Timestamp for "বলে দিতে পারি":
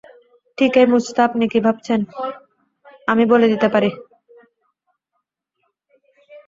3.31-3.89